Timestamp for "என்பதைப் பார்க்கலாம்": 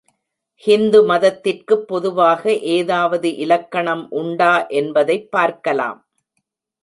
4.73-5.99